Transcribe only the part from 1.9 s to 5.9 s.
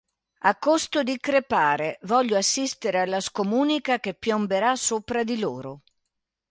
voglio assistere alla scomunica che piomberà sopra di loro.